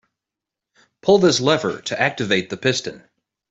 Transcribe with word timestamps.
Pull 1.03 1.19
this 1.19 1.39
lever 1.39 1.79
to 1.81 2.01
activate 2.01 2.49
the 2.49 2.57
piston. 2.57 3.07